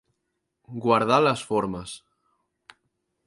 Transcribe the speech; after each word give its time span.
Guardar 0.85 1.19
les 1.25 1.45
formes. 1.49 1.95